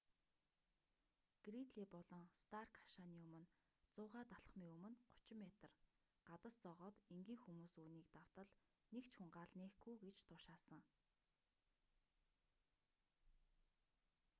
гридлий 1.45 1.87
болон 1.95 2.23
старк 2.41 2.71
хашааны 2.81 3.15
өмнө 3.25 3.43
100-д 3.99 4.33
алхамын 4.37 4.69
өмнө 4.77 4.91
30 5.03 5.37
метр 5.43 5.69
гадас 6.31 6.55
зоогоод 6.63 6.95
энгийн 7.15 7.39
хүмүүс 7.43 7.75
үүнийг 7.81 8.07
давтал 8.15 8.49
нэг 8.93 9.05
ч 9.09 9.13
хүн 9.15 9.29
гал 9.37 9.51
нээхгүй 9.59 9.95
гэж 10.05 10.17
тушаасан 10.29 10.81